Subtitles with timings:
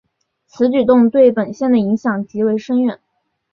[0.47, 2.99] 此举动对本线的影响极为深远。